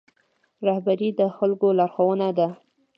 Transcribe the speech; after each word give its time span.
رهبري 0.67 1.09
د 1.19 1.21
خلکو 1.37 1.67
لارښوونه 1.77 2.27
ده 2.37 2.47